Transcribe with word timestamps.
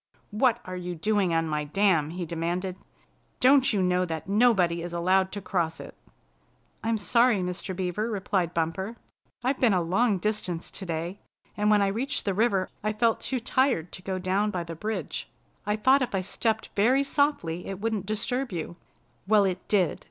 "What 0.31 0.59
are 0.65 0.75
you 0.75 0.95
doing 0.95 1.31
on 1.31 1.47
my 1.47 1.63
dam?" 1.63 2.09
he 2.09 2.25
demanded. 2.25 2.79
"Don't 3.39 3.71
you 3.71 3.83
know 3.83 4.03
that 4.03 4.27
nobody 4.27 4.81
is 4.81 4.93
allowed 4.93 5.31
to 5.33 5.41
cross 5.41 5.79
it?" 5.79 5.93
"I'm 6.83 6.97
sorry, 6.97 7.41
Mr. 7.41 7.75
Beaver," 7.75 8.09
replied 8.09 8.51
Bumper. 8.51 8.95
"I've 9.43 9.59
been 9.59 9.75
a 9.75 9.81
long 9.83 10.17
distance 10.17 10.71
today, 10.71 11.19
and 11.55 11.69
when 11.69 11.83
I 11.83 11.87
reached 11.89 12.25
the 12.25 12.33
river 12.33 12.67
I 12.83 12.93
felt 12.93 13.19
too 13.19 13.39
tired 13.39 13.91
to 13.91 14.01
go 14.01 14.17
down 14.17 14.49
by 14.49 14.63
the 14.63 14.73
bridge. 14.73 15.29
I 15.67 15.75
thought 15.75 16.01
if 16.01 16.15
I 16.15 16.21
stepped 16.21 16.69
very 16.75 17.03
softly 17.03 17.67
it 17.67 17.79
wouldn't 17.79 18.07
disturb 18.07 18.51
you." 18.51 18.77
"Well, 19.27 19.45
it 19.45 19.67
did! 19.67 19.99